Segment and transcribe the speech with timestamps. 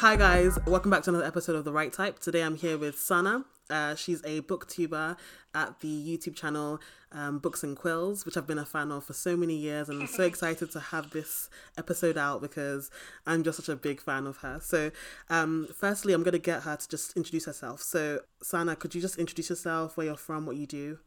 [0.00, 2.20] Hi guys, welcome back to another episode of The Right Type.
[2.20, 3.44] Today I'm here with Sanne.
[3.68, 5.16] Uh, she's a booktuber
[5.56, 6.78] at the YouTube channel
[7.10, 10.00] um, Books and Quills, which I've been a fan of for so many years, and
[10.00, 12.92] I'm so excited to have this episode out because
[13.26, 14.60] I'm just such a big fan of her.
[14.62, 14.92] So,
[15.30, 17.82] um, firstly, I'm going to get her to just introduce herself.
[17.82, 20.98] So, Sanne, could you just introduce yourself, where you're from, what you do?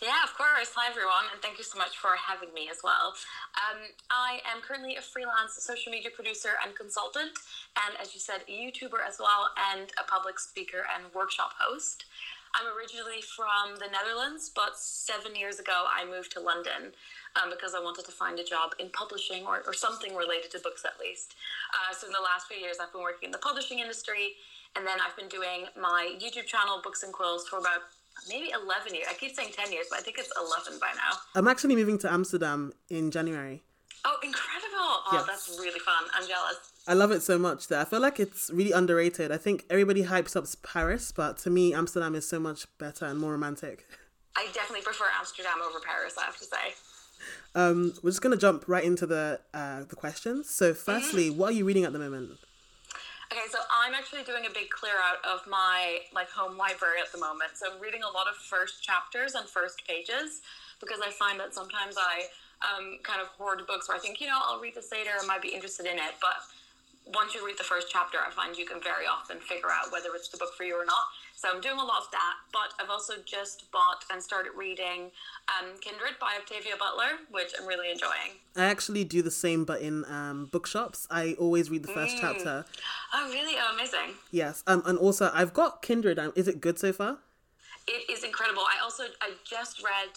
[0.00, 0.17] Yeah,
[0.58, 0.74] course.
[0.74, 3.14] Hi, everyone, and thank you so much for having me as well.
[3.54, 3.78] Um,
[4.10, 7.30] I am currently a freelance social media producer and consultant,
[7.78, 12.10] and as you said, a YouTuber as well, and a public speaker and workshop host.
[12.58, 16.90] I'm originally from the Netherlands, but seven years ago I moved to London
[17.38, 20.58] um, because I wanted to find a job in publishing or, or something related to
[20.58, 21.38] books at least.
[21.70, 24.34] Uh, so in the last few years, I've been working in the publishing industry,
[24.74, 27.94] and then I've been doing my YouTube channel, Books and Quills, for about
[28.28, 29.06] maybe 11 years.
[29.10, 31.18] I keep saying 10 years, but I think it's 11 by now.
[31.34, 33.62] I'm actually moving to Amsterdam in January.
[34.04, 34.68] Oh, incredible.
[34.78, 35.26] Oh, Yes.
[35.26, 36.04] that's really fun.
[36.14, 36.56] I'm jealous.
[36.86, 39.30] I love it so much that I feel like it's really underrated.
[39.30, 43.18] I think everybody hypes up Paris, but to me, Amsterdam is so much better and
[43.18, 43.86] more romantic.
[44.36, 46.74] I definitely prefer Amsterdam over Paris, I have to say.
[47.54, 50.48] Um, we're just gonna jump right into the uh, the questions.
[50.48, 52.38] So, firstly, what are you reading at the moment?
[53.38, 57.12] Okay, so I'm actually doing a big clear out of my like home library at
[57.12, 57.54] the moment.
[57.54, 60.42] So I'm reading a lot of first chapters and first pages
[60.80, 62.26] because I find that sometimes I
[62.66, 65.24] um, kind of hoard books where I think, you know, I'll read this later, I
[65.24, 66.50] might be interested in it, but
[67.14, 70.10] once you read the first chapter, I find you can very often figure out whether
[70.18, 71.06] it's the book for you or not.
[71.38, 75.12] So I'm doing a lot of that, but I've also just bought and started reading
[75.46, 78.42] um, Kindred by Octavia Butler, which I'm really enjoying.
[78.56, 81.06] I actually do the same, but in um, bookshops.
[81.12, 82.64] I always read the first chapter.
[83.14, 83.54] Oh, really?
[83.56, 84.16] Oh, amazing.
[84.32, 86.18] Yes, um, and also I've got Kindred.
[86.18, 87.18] Um, Is it good so far?
[87.86, 88.62] It is incredible.
[88.62, 90.08] I also I just read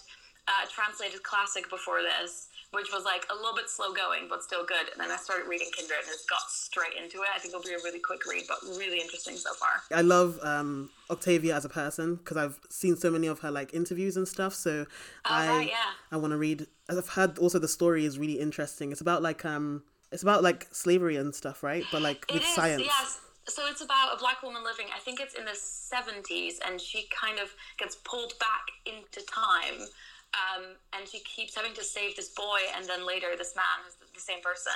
[0.47, 4.65] uh, translated classic before this, which was like a little bit slow going but still
[4.65, 4.87] good.
[4.91, 7.27] And then I started reading Kindred and it's got straight into it.
[7.35, 9.83] I think it'll be a really quick read, but really interesting so far.
[9.91, 13.73] I love um, Octavia as a person because I've seen so many of her like
[13.73, 14.53] interviews and stuff.
[14.53, 14.85] So
[15.25, 15.75] I right, yeah.
[16.11, 16.67] I want to read.
[16.89, 18.91] I've heard also the story is really interesting.
[18.91, 21.83] It's about like um it's about like slavery and stuff, right?
[21.91, 22.83] But like with is, science.
[22.83, 23.19] yes.
[23.47, 24.85] So it's about a black woman living.
[24.95, 29.87] I think it's in the seventies, and she kind of gets pulled back into time,
[30.33, 30.63] um,
[30.97, 34.05] and she keeps having to save this boy, and then later this man is the,
[34.21, 34.73] same person.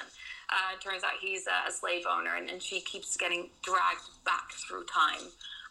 [0.50, 4.52] Uh, turns out he's a, a slave owner, and, and she keeps getting dragged back
[4.68, 5.22] through time.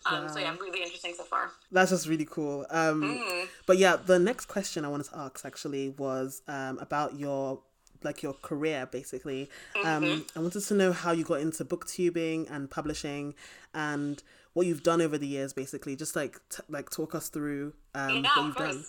[0.06, 1.50] Um, So yeah, really interesting so far.
[1.72, 2.66] That's just really cool.
[2.70, 3.48] Um, Mm.
[3.66, 7.60] But yeah, the next question I wanted to ask actually was um, about your
[8.04, 9.50] like your career basically.
[9.74, 10.04] Mm-hmm.
[10.04, 13.34] Um, I wanted to know how you got into booktubing and publishing
[13.74, 14.22] and
[14.52, 15.96] what you've done over the years basically.
[15.96, 18.84] Just like t- like talk us through um, Yeah, what you've done.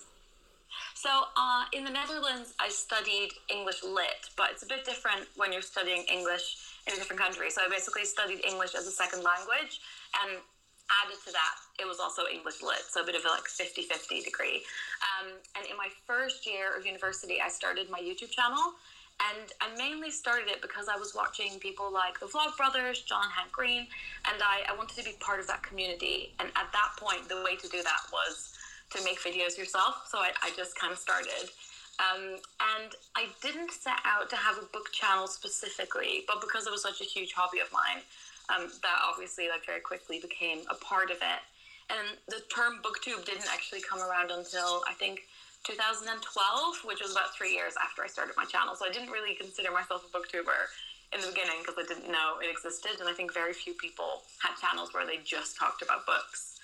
[1.06, 5.54] So uh, in the Netherlands, I studied English Lit, but it's a bit different when
[5.54, 6.58] you're studying English
[6.88, 7.52] in a different country.
[7.52, 9.86] So I basically studied English as a second language,
[10.26, 10.42] and
[11.06, 14.26] added to that, it was also English Lit, so a bit of a like 50-50
[14.26, 14.66] degree.
[15.06, 18.74] Um, and in my first year of university, I started my YouTube channel.
[19.22, 23.52] And I mainly started it because I was watching people like the Vlogbrothers, John Hank
[23.52, 23.88] Green,
[24.26, 26.34] and I, I wanted to be part of that community.
[26.40, 28.58] And at that point, the way to do that was
[28.92, 30.08] to make videos yourself.
[30.10, 31.50] So I, I just kind of started.
[31.98, 32.38] Um,
[32.76, 36.82] and I didn't set out to have a book channel specifically, but because it was
[36.82, 38.04] such a huge hobby of mine,
[38.52, 41.42] um, that obviously like very quickly became a part of it.
[41.90, 45.24] And the term booktube didn't actually come around until I think
[45.64, 48.76] 2012, which was about three years after I started my channel.
[48.76, 50.70] So I didn't really consider myself a booktuber
[51.14, 54.26] in the beginning because I didn't know it existed, and I think very few people
[54.42, 56.55] had channels where they just talked about books.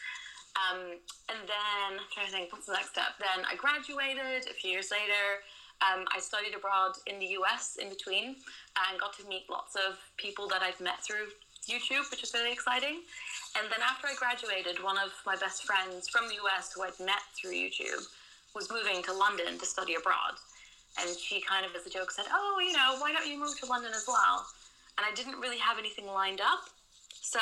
[0.59, 0.99] Um,
[1.31, 3.15] and then I'm trying to think, what's the next step?
[3.19, 5.43] Then I graduated a few years later.
[5.81, 8.37] Um, I studied abroad in the US in between
[8.77, 11.33] and got to meet lots of people that I've met through
[11.65, 13.01] YouTube, which is really exciting.
[13.57, 16.97] And then after I graduated, one of my best friends from the US who I'd
[16.99, 18.05] met through YouTube
[18.53, 20.35] was moving to London to study abroad.
[20.99, 23.57] And she kind of, as a joke, said, Oh, you know, why don't you move
[23.61, 24.45] to London as well?
[24.97, 26.67] And I didn't really have anything lined up.
[27.19, 27.39] So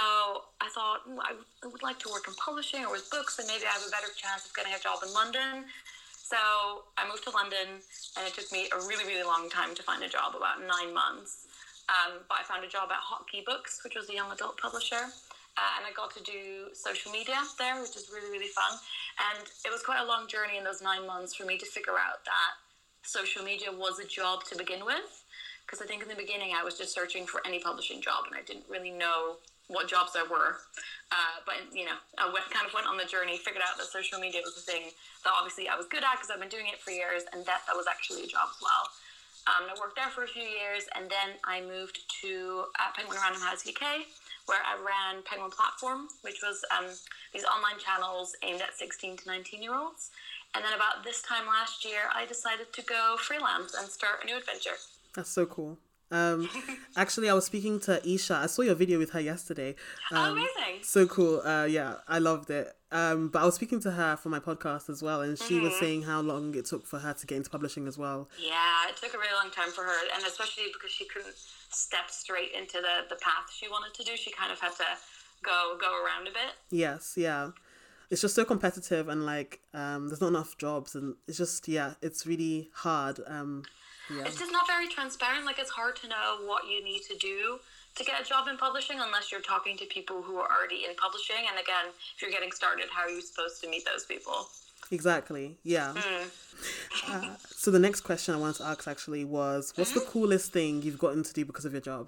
[0.61, 3.39] I thought, "Hmm, I would- I would like to work in publishing or with books,
[3.39, 5.71] and maybe I have a better chance of getting a job in London.
[6.29, 6.37] So
[6.97, 7.81] I moved to London,
[8.15, 10.93] and it took me a really, really long time to find a job about nine
[10.93, 11.47] months.
[11.89, 14.57] Um, but I found a job at Hot Key Books, which was a young adult
[14.57, 15.11] publisher.
[15.57, 18.79] Uh, and I got to do social media there, which is really, really fun.
[19.17, 21.97] And it was quite a long journey in those nine months for me to figure
[21.97, 22.51] out that
[23.01, 25.23] social media was a job to begin with.
[25.65, 28.35] Because I think in the beginning I was just searching for any publishing job and
[28.35, 29.37] I didn't really know
[29.69, 30.57] what jobs there were.
[31.13, 33.87] Uh, but, you know, I went, kind of went on the journey, figured out that
[33.87, 34.89] social media was a thing
[35.23, 37.65] that obviously I was good at because I've been doing it for years and that
[37.69, 38.83] that was actually a job as well.
[39.47, 43.17] Um, I worked there for a few years and then I moved to uh, Penguin
[43.21, 44.05] Random House UK,
[44.45, 46.85] where I ran Penguin Platform, which was um,
[47.33, 50.09] these online channels aimed at 16 to 19 year olds.
[50.55, 54.25] And then about this time last year, I decided to go freelance and start a
[54.25, 54.77] new adventure.
[55.13, 55.77] That's so cool.
[56.11, 56.49] Um,
[56.95, 58.35] actually, I was speaking to Isha.
[58.35, 59.75] I saw your video with her yesterday.
[60.11, 60.83] Um, Amazing.
[60.83, 61.41] So cool.
[61.41, 62.73] Uh, yeah, I loved it.
[62.91, 65.77] Um, but I was speaking to her for my podcast as well, and she was
[65.79, 68.29] saying how long it took for her to get into publishing as well.
[68.41, 72.09] Yeah, it took a really long time for her, and especially because she couldn't step
[72.09, 74.17] straight into the, the path she wanted to do.
[74.17, 74.85] She kind of had to
[75.43, 76.55] go go around a bit.
[76.71, 77.51] Yes, yeah.
[78.09, 81.93] It's just so competitive, and like, um, there's not enough jobs, and it's just, yeah,
[82.01, 83.19] it's really hard.
[83.27, 83.61] Um,
[84.09, 84.23] yeah.
[84.25, 85.45] It's just not very transparent.
[85.45, 87.59] Like it's hard to know what you need to do
[87.95, 90.95] to get a job in publishing unless you're talking to people who are already in
[90.95, 91.47] publishing.
[91.49, 94.47] And again, if you're getting started, how are you supposed to meet those people?
[94.91, 95.57] Exactly.
[95.63, 95.93] Yeah.
[97.07, 100.81] Uh, so the next question I wanted to ask actually was, what's the coolest thing
[100.81, 102.07] you've gotten to do because of your job?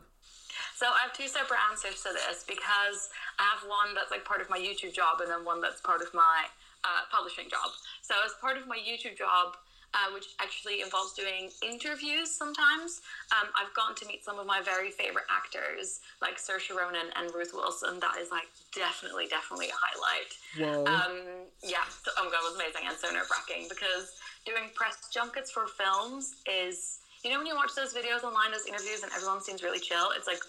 [0.76, 4.42] So I have two separate answers to this because I have one that's like part
[4.42, 6.46] of my YouTube job and then one that's part of my
[6.84, 7.70] uh, publishing job.
[8.02, 9.58] So as part of my YouTube job,
[9.94, 13.02] uh, which actually involves doing interviews sometimes.
[13.32, 17.34] Um, I've gotten to meet some of my very favorite actors, like Saoirse Ronan and
[17.36, 18.00] Ruth Wilson.
[18.00, 20.32] That is like definitely, definitely a highlight.
[20.58, 20.86] Whoa.
[20.88, 21.16] Um,
[21.64, 24.16] yeah, so, oh my god, it was amazing and so nerve wracking because
[24.46, 28.66] doing press junkets for films is, you know, when you watch those videos online, those
[28.66, 30.42] interviews, and everyone seems really chill, it's like,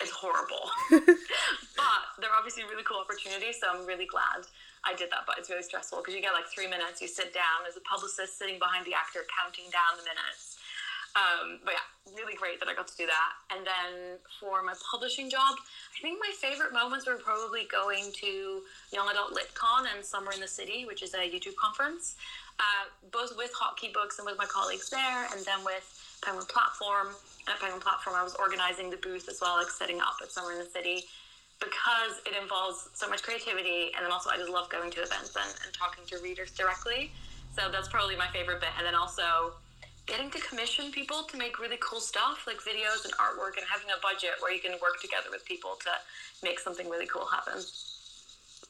[0.00, 0.70] it's horrible.
[0.90, 4.46] but they're obviously really cool opportunities, so I'm really glad
[4.86, 7.34] I did that, but it's really stressful because you get like three minutes, you sit
[7.34, 10.56] down, there's a publicist sitting behind the actor counting down the minutes.
[11.16, 13.30] Um, but yeah, really great that I got to do that.
[13.48, 18.60] And then for my publishing job, I think my favorite moments were probably going to
[18.92, 22.16] Young Adult LitCon and Summer in the City, which is a YouTube conference,
[22.60, 25.88] uh, both with Hot Key Books and with my colleagues there, and then with
[26.20, 27.16] Penguin Platform.
[27.48, 30.30] And at Penguin Platform, I was organizing the booth as well, like setting up at
[30.30, 31.08] Summer in the City
[31.60, 35.34] because it involves so much creativity and then also I just love going to events
[35.36, 37.12] and, and talking to readers directly.
[37.56, 38.70] So that's probably my favorite bit.
[38.76, 39.54] And then also
[40.06, 43.88] getting to commission people to make really cool stuff like videos and artwork and having
[43.90, 45.90] a budget where you can work together with people to
[46.42, 47.60] make something really cool happen.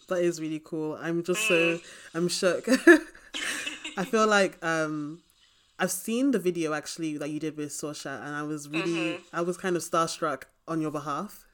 [0.08, 0.98] That is really cool.
[1.00, 1.80] I'm just so
[2.14, 2.68] I'm shook.
[3.96, 5.20] I feel like um
[5.78, 9.42] I've seen the video actually that you did with Saoirse and I was really I
[9.42, 11.44] was kind of starstruck on your behalf.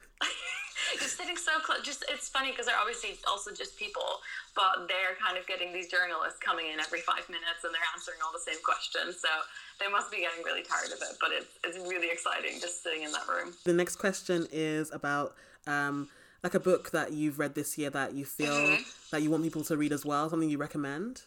[0.99, 1.72] just sitting so close.
[1.83, 4.23] Just it's funny because they're obviously also just people,
[4.55, 8.17] but they're kind of getting these journalists coming in every five minutes and they're answering
[8.23, 9.19] all the same questions.
[9.19, 9.29] So
[9.79, 11.19] they must be getting really tired of it.
[11.19, 13.53] But it's it's really exciting just sitting in that room.
[13.63, 15.35] The next question is about
[15.67, 16.09] um
[16.43, 18.77] like a book that you've read this year that you feel
[19.11, 21.23] that you want people to read as well, something you recommend.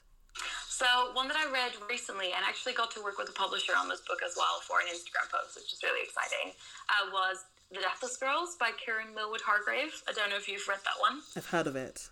[0.69, 3.89] So one that I read recently and actually got to work with a publisher on
[3.89, 6.53] this book as well for an Instagram post, which is really exciting,
[6.93, 10.03] uh, was The Deathless Girls by Kiran Millwood Hargrave.
[10.09, 11.21] I don't know if you've read that one.
[11.35, 12.09] I've heard of it.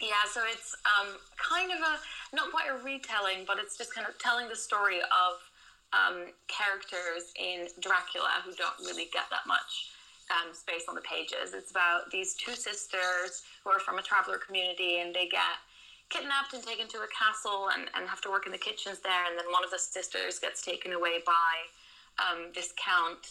[0.00, 1.94] Yeah, so it's um, kind of a
[2.34, 5.32] not quite a retelling, but it's just kind of telling the story of
[5.92, 9.94] um, characters in Dracula who don't really get that much
[10.30, 11.54] um, space on the pages.
[11.54, 15.58] It's about these two sisters who are from a traveler community, and they get
[16.08, 19.26] kidnapped and taken to a castle and, and have to work in the kitchens there.
[19.28, 21.52] And then one of the sisters gets taken away by
[22.18, 23.22] um, this count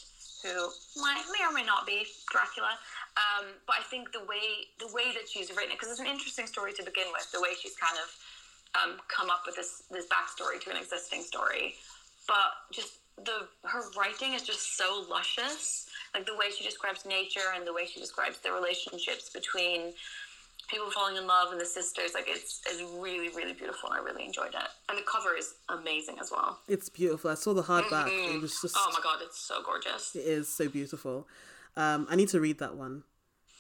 [0.44, 0.70] who
[1.02, 2.78] might, may or may not be Dracula.
[3.18, 6.08] Um, but I think the way the way that she's written it, because it's an
[6.08, 8.08] interesting story to begin with, the way she's kind of
[8.78, 11.76] um, come up with this this backstory to an existing story,
[12.28, 15.88] but just the her writing is just so luscious.
[16.14, 19.94] Like the way she describes nature and the way she describes the relationships between
[20.70, 23.90] people falling in love and the sisters, like it's it's really really beautiful.
[23.90, 26.60] and I really enjoyed it, and the cover is amazing as well.
[26.68, 27.30] It's beautiful.
[27.32, 28.08] I saw the hardback.
[28.10, 30.16] It was just Oh my god, it's so gorgeous.
[30.16, 31.28] it is so beautiful.
[31.76, 33.04] Um, I need to read that one.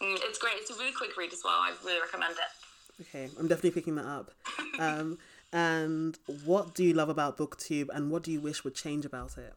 [0.01, 0.53] Mm, It's great.
[0.57, 1.55] It's a really quick read as well.
[1.59, 3.01] I really recommend it.
[3.03, 4.31] Okay, I'm definitely picking that up.
[4.79, 5.17] Um,
[5.51, 9.37] and what do you love about BookTube, and what do you wish would change about
[9.37, 9.53] it?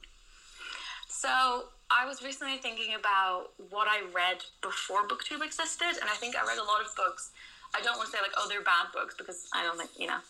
[1.09, 6.33] So I was recently thinking about what I read before BookTube existed, and I think
[6.33, 7.37] I read a lot of books.
[7.77, 10.09] I don't want to say like, oh, they're bad books because I don't think you
[10.09, 10.21] know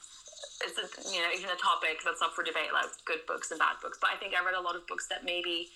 [0.67, 3.63] it's a, you know even a topic that's up for debate, like good books and
[3.63, 3.99] bad books.
[4.03, 5.71] But I think I read a lot of books that maybe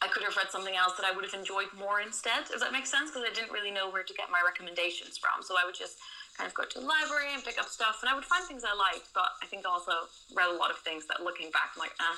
[0.00, 2.48] I could have read something else that I would have enjoyed more instead.
[2.48, 3.12] Does that make sense?
[3.12, 6.00] Because I didn't really know where to get my recommendations from, so I would just
[6.36, 8.64] kind of go to the library and pick up stuff, and I would find things
[8.64, 9.12] I liked.
[9.12, 11.96] But I think I also read a lot of things that, looking back, I'm like,
[12.00, 12.16] ah,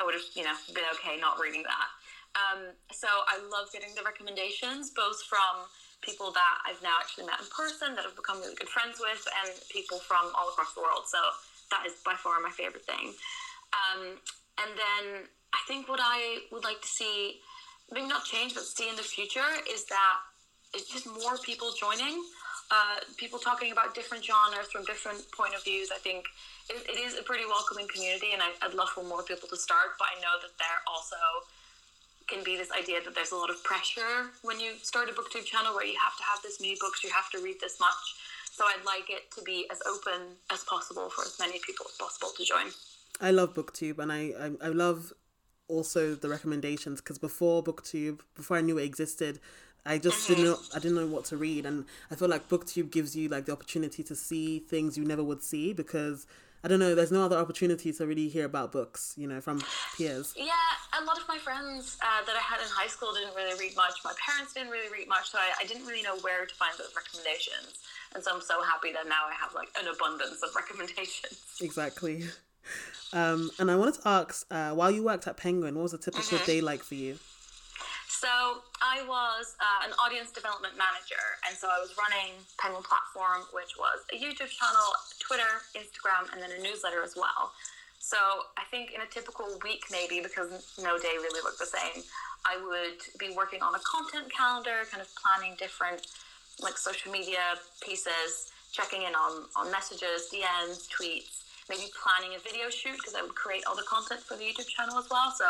[0.00, 1.88] I would have you know been okay not reading that.
[2.38, 5.66] Um, so I love getting the recommendations, both from
[6.00, 9.20] people that I've now actually met in person, that I've become really good friends with,
[9.42, 11.04] and people from all across the world.
[11.06, 11.18] So
[11.70, 13.12] that is by far my favorite thing.
[13.74, 14.18] Um,
[14.58, 15.04] and then
[15.52, 17.40] I think what I would like to see,
[17.90, 20.16] maybe not change, but see in the future, is that
[20.74, 22.22] it's just more people joining.
[22.70, 25.90] Uh, people talking about different genres from different point of views.
[25.90, 26.22] I think
[26.70, 29.58] it, it is a pretty welcoming community, and I, would love for more people to
[29.58, 29.98] start.
[29.98, 31.18] But I know that they're also
[32.30, 35.44] can be this idea that there's a lot of pressure when you start a booktube
[35.44, 38.04] channel where you have to have this many books, you have to read this much.
[38.52, 41.96] So I'd like it to be as open as possible for as many people as
[41.96, 42.72] possible to join.
[43.20, 44.32] I love booktube, and I
[44.62, 45.12] I, I love
[45.68, 49.38] also the recommendations because before booktube, before I knew it existed,
[49.86, 50.34] I just mm-hmm.
[50.34, 53.28] didn't know I didn't know what to read and I feel like booktube gives you
[53.28, 56.26] like the opportunity to see things you never would see because
[56.62, 59.62] I don't know there's no other opportunity to really hear about books you know from
[59.96, 60.34] peers.
[60.36, 60.52] Yeah
[61.00, 63.76] a lot of my friends uh, that I had in high school didn't really read
[63.76, 64.00] much.
[64.04, 66.72] My parents didn't really read much so I, I didn't really know where to find
[66.78, 67.80] those recommendations.
[68.14, 71.58] And so I'm so happy that now I have like an abundance of recommendations.
[71.60, 72.24] Exactly.
[73.12, 75.98] Um, and I wanted to ask uh, while you worked at Penguin what was a
[75.98, 76.46] typical mm-hmm.
[76.46, 77.18] day like for you
[78.20, 83.48] so I was uh, an audience development manager, and so I was running Penguin Platform,
[83.56, 84.92] which was a YouTube channel,
[85.24, 87.56] Twitter, Instagram, and then a newsletter as well.
[87.96, 88.20] So
[88.60, 92.04] I think in a typical week, maybe because no day really looked the same,
[92.44, 96.04] I would be working on a content calendar, kind of planning different
[96.60, 102.68] like social media pieces, checking in on on messages, DMs, tweets, maybe planning a video
[102.68, 105.32] shoot because I would create all the content for the YouTube channel as well.
[105.32, 105.48] So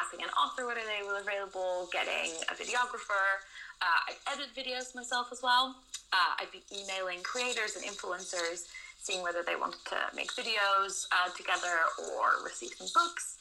[0.00, 3.42] asking an author whether they were available, getting a videographer.
[3.80, 5.76] Uh, I edit videos myself as well.
[6.12, 8.68] Uh, I'd be emailing creators and influencers,
[9.00, 11.82] seeing whether they wanted to make videos uh, together
[12.16, 13.38] or receive some books.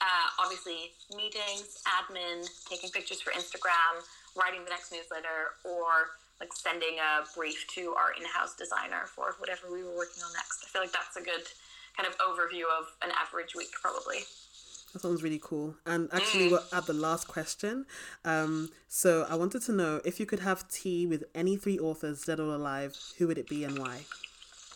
[0.00, 4.02] Uh, obviously, meetings, admin, taking pictures for Instagram,
[4.36, 9.70] writing the next newsletter, or like sending a brief to our in-house designer for whatever
[9.70, 10.64] we were working on next.
[10.64, 11.46] I feel like that's a good
[11.96, 14.26] kind of overview of an average week, probably.
[14.94, 15.74] That sounds really cool.
[15.86, 17.84] And actually, we're at the last question.
[18.24, 22.22] Um, so I wanted to know if you could have tea with any three authors,
[22.22, 24.06] dead or alive, who would it be and why?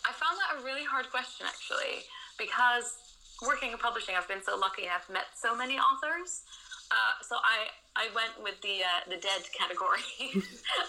[0.02, 2.02] I found that a really hard question, actually,
[2.36, 2.98] because
[3.46, 6.42] working in publishing, I've been so lucky and I've met so many authors.
[6.90, 10.02] Uh, so I, I went with the uh, the dead category,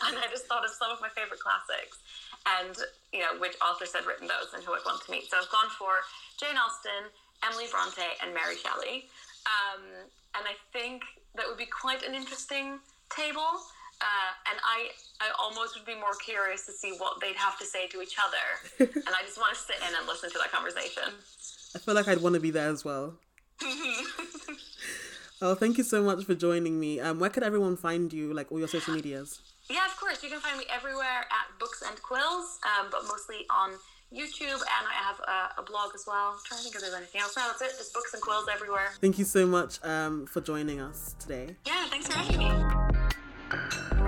[0.07, 1.99] and I just thought of some of my favorite classics,
[2.47, 2.73] and
[3.11, 5.29] you know which authors had written those and who I'd want to meet.
[5.29, 5.91] So I've gone for
[6.39, 7.11] Jane Austen,
[7.45, 9.07] Emily Bronte, and Mary Shelley.
[9.47, 9.83] Um,
[10.35, 11.03] and I think
[11.35, 12.79] that would be quite an interesting
[13.09, 13.63] table.
[14.01, 17.65] Uh, and I, I almost would be more curious to see what they'd have to
[17.65, 18.91] say to each other.
[18.95, 21.03] and I just want to sit in and listen to that conversation.
[21.75, 23.15] I feel like I'd want to be there as well.
[25.41, 27.01] oh, thank you so much for joining me.
[27.01, 29.41] Um, where could everyone find you, like all your social medias?
[29.69, 30.23] Yeah, of course.
[30.23, 33.71] You can find me everywhere at Books and Quills, um, but mostly on
[34.13, 36.33] YouTube, and I have a, a, blog as well.
[36.33, 37.37] I'm trying to think if there's anything else.
[37.37, 37.77] No, that's it.
[37.77, 38.89] Just books and quills everywhere.
[38.99, 41.55] Thank you so much um, for joining us today.
[41.67, 43.98] Yeah, thanks for having me.